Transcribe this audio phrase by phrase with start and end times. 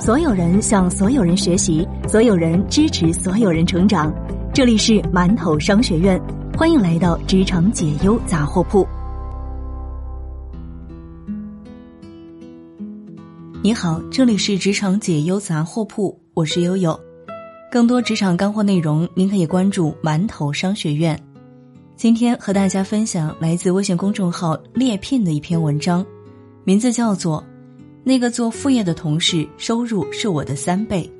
[0.00, 4.10] 所有人向所有人学习，所有人支持所有人成长。
[4.50, 6.18] 这里是馒头商学院，
[6.56, 8.88] 欢迎来到职场解忧杂货铺。
[13.62, 16.98] 你好，这里是职场解忧杂货铺，我是悠悠。
[17.70, 21.20] 更多职场干货内容，您可以关注馒头商学院。
[21.94, 26.02] 今天和大家分享来自微信公众号猎聘的一篇文章，
[26.64, 27.44] 名字叫做。
[28.02, 31.10] 那个做副业的同事收入是我的三倍。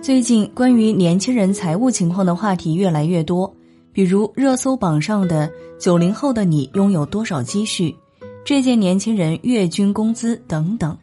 [0.00, 3.54] 最近关于年轻人财务情况的话题越来越多，
[3.92, 7.94] 比如热搜榜上的“九零后的你拥有多少积蓄”，
[8.44, 10.96] 这届年轻人月均工资等等。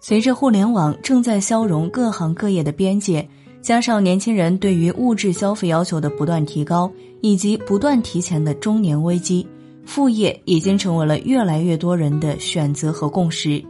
[0.00, 3.26] 随着互联网正在消融各行各业的边界，
[3.60, 9.46] 加上年轻人对于物质消费要求的不断提高，以及不断提前的中年危机。
[9.88, 13.64] 副业已经成为了越来越多人的选择和共识。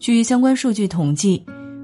[0.00, 1.40] 据相关数据统计，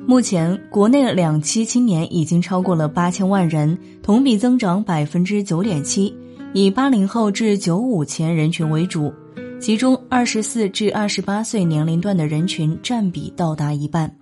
[0.08, 6.12] 目前国内两期青年已经超过了八千万人，同比增长百分之九点七，
[6.52, 9.14] 以八零后至九五前人群为主，
[9.60, 14.12] 其中二十四至二十八岁年龄段的人群占比到达一半。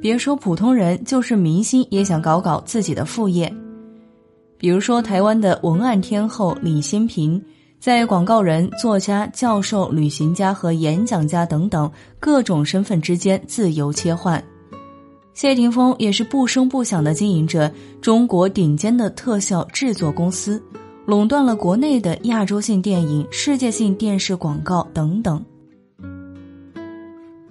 [0.00, 3.52] 别说普通人，就是明星也想搞搞自己的副业。
[4.58, 7.42] 比如说，台湾的文案天后李新平，
[7.78, 14.42] 在广告人、作家、教授、旅行家和演讲家等等各种身份之间自由切换。
[15.34, 20.62] 谢霆锋也是不声不响的经营着中国顶尖的特效制作公司，
[21.04, 25.44] 垄断了国内的亚洲性电影、世界性电视广告等等。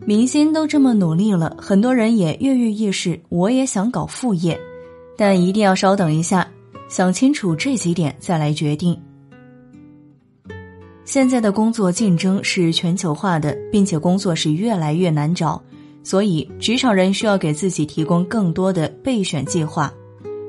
[0.07, 4.59] 明星都这么努力了，很多人也跃跃欲试，我也想搞副业，
[5.15, 6.47] 但一定要稍等一下。
[6.87, 8.99] 想清楚这几点再来决定。
[11.03, 15.61] 现在的工作竞争是全球化的，并且工作是越来越难找，
[16.03, 19.93] 所以职场人需要给自己提供更多的备选计划。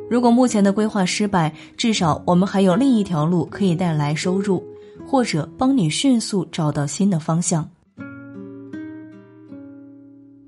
[0.09, 4.65] 如果目前的规划失败，至少我们还有另一条路可以带来收入，
[5.07, 7.69] 或者帮你迅速找到新的方向。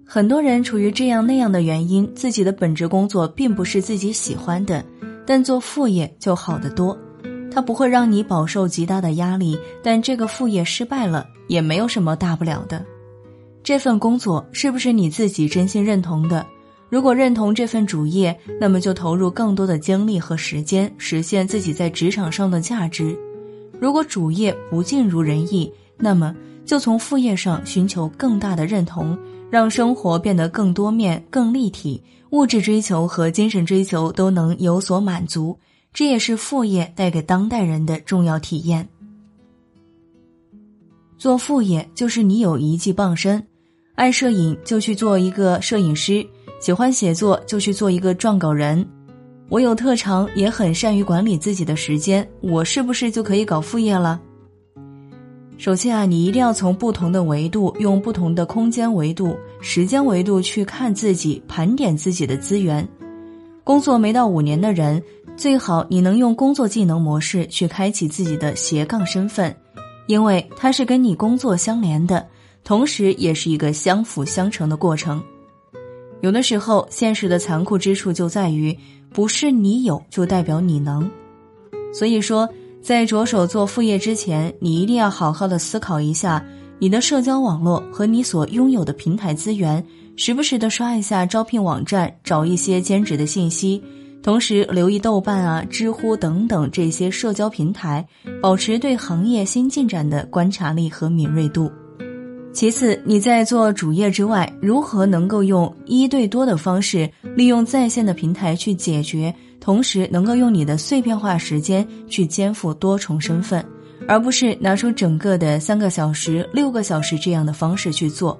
[0.06, 4.82] 很多人处于这样那样的原因，自己的本职工作并不是自己喜欢的。
[5.28, 6.96] 但做副业就好得多，
[7.52, 9.58] 它不会让你饱受极大的压力。
[9.82, 12.82] 但这个副业失败了也没有什么大不了的。
[13.62, 16.46] 这份工作是不是你自己真心认同的？
[16.88, 23.14] 如果认同这份主业，那么就投入更多的精力和时间，实现自己在职场上的价值。
[23.78, 26.34] 如果主业不尽如人意，那么
[26.64, 29.14] 就从副业上寻求更大的认同。
[29.50, 35.58] 让生活变得更多面、更立体，物质追求和精神追求都能有所满足，
[35.92, 38.88] 这也是副业带给当代人的重要体验。
[41.16, 43.44] 做副业就是你有一技傍身，
[43.94, 46.24] 爱摄影就去做一个摄影师，
[46.60, 48.86] 喜欢写作就去做一个撰稿人。
[49.48, 54.20] 我有特长，也很善于管理自己的时间，我是不是就可以搞副业了？
[55.58, 62.86] 首先啊，你一定要从不同的维度，用不同的空间维度、时间维度去看自己，盘点自己的资源。
[63.64, 65.02] 工作没到五年的人，
[65.36, 69.54] 最好你能用工作技能模式去开启自己的斜杠身份，
[70.06, 72.24] 因为它是跟你工作相连的，
[72.62, 75.20] 同时也是一个相辅相成的过程。
[76.20, 78.78] 有的时候，现实的残酷之处就在于，
[79.12, 81.10] 不是你有就代表你能，
[81.92, 82.48] 所以说。
[82.88, 86.42] 在着手做副业之前，你一定要好好的思考一下
[86.78, 89.84] 你的社交网络和你所拥有的平台资源，
[90.16, 93.82] 时不时的刷一下招聘网站，找一些兼职的信息，
[94.22, 98.02] 同时留意豆瓣啊、知乎等等这些社交平台，
[98.40, 101.70] 保持对行业新进展的观察力和敏锐度。
[102.58, 109.32] 其次，你在做主业之外，如何能够用一对多的方式，利用在线的平台去解决？
[109.60, 113.64] 同时，能够用你的碎片化时间去肩负多重身份，
[114.08, 118.36] 而不是拿出整个的三个小时、六个小时这样的方式去做。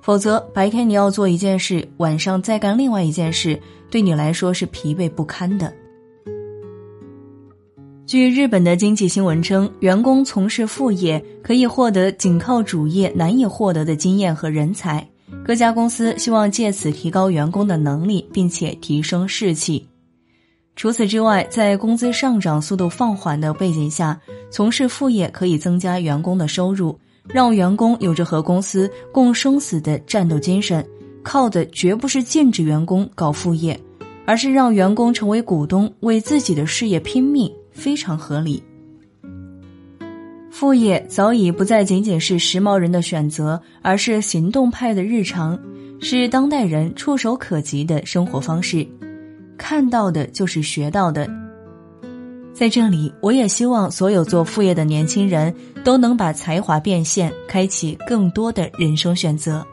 [0.00, 5.70] 否则，白天你要做一件事，晚上再干另外一件事，对你来说是疲惫不堪的。
[8.10, 15.08] 据日本的经济新闻称，员工从事副业可以获得仅靠主业难以获得的经验和人才。
[15.44, 19.86] 各家公司希望借此提高员工的能力，并且提升士气。
[20.74, 24.20] 除此之外，在工资上涨速度放缓的背景下，
[24.50, 26.98] 从事副业可以增加员工的收入，
[27.28, 30.84] 让员工有着和公司共生死的战斗精神。
[31.22, 33.80] 靠的绝不是禁止员工搞副业，
[34.26, 38.62] 而是让员工成为股东，为自己的事业拼命，非常合理。
[40.50, 45.58] 副业早已不再仅仅是时髦人的选择，而是行动派的日常，
[46.00, 48.86] 是当代人触手可及的生活方式。
[49.56, 51.28] 看到的就是学到的。
[52.52, 59.66] 在这里，我也希望所有做副业的年轻人都能把才华变现，开启更多的人生选择。